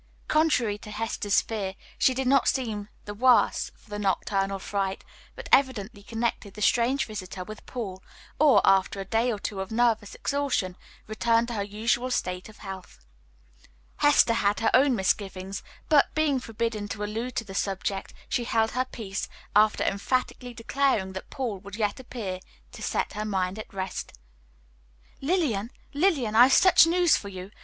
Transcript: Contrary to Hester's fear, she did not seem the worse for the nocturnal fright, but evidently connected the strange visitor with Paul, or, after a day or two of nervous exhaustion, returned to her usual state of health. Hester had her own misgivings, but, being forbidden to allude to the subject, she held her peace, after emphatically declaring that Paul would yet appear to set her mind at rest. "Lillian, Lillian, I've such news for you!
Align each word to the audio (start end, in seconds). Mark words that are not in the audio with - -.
Contrary 0.27 0.79
to 0.79 0.89
Hester's 0.89 1.41
fear, 1.41 1.75
she 1.99 2.15
did 2.15 2.25
not 2.25 2.47
seem 2.47 2.89
the 3.05 3.13
worse 3.13 3.69
for 3.77 3.91
the 3.91 3.99
nocturnal 3.99 4.57
fright, 4.57 5.05
but 5.35 5.47
evidently 5.51 6.01
connected 6.01 6.55
the 6.55 6.61
strange 6.63 7.05
visitor 7.05 7.43
with 7.43 7.63
Paul, 7.67 8.01
or, 8.39 8.65
after 8.65 8.99
a 8.99 9.05
day 9.05 9.31
or 9.31 9.37
two 9.37 9.59
of 9.61 9.69
nervous 9.69 10.15
exhaustion, 10.15 10.75
returned 11.05 11.49
to 11.49 11.53
her 11.53 11.61
usual 11.61 12.09
state 12.09 12.49
of 12.49 12.57
health. 12.65 13.05
Hester 13.97 14.33
had 14.33 14.59
her 14.61 14.71
own 14.73 14.95
misgivings, 14.95 15.61
but, 15.87 16.15
being 16.15 16.39
forbidden 16.39 16.87
to 16.87 17.03
allude 17.03 17.35
to 17.35 17.43
the 17.43 17.53
subject, 17.53 18.11
she 18.27 18.45
held 18.45 18.71
her 18.71 18.85
peace, 18.85 19.29
after 19.55 19.83
emphatically 19.83 20.55
declaring 20.55 21.13
that 21.13 21.29
Paul 21.29 21.59
would 21.59 21.75
yet 21.75 21.99
appear 21.99 22.39
to 22.71 22.81
set 22.81 23.13
her 23.13 23.23
mind 23.23 23.59
at 23.59 23.71
rest. 23.71 24.13
"Lillian, 25.21 25.69
Lillian, 25.93 26.35
I've 26.35 26.53
such 26.53 26.87
news 26.87 27.17
for 27.17 27.29
you! 27.29 27.51